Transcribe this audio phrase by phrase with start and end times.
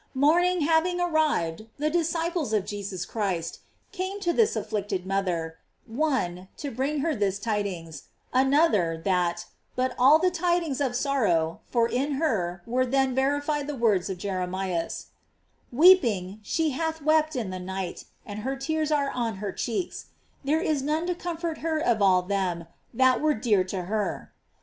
[0.01, 3.59] f Morning having arrived the disciples of Jesus Christ
[3.91, 9.45] came to this afflicted mother, one, to bring her this tidings, another, that;
[9.75, 15.09] but all tidings of sorrow, for in her were then verified the words of Jeremias:
[15.71, 20.07] "Weeping, she hath wept in the night, and her tears are on her cheeks;
[20.43, 24.33] there is none to comfort her of all them that were dear to her."